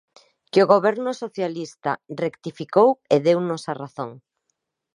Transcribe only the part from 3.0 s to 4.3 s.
e deunos a razón.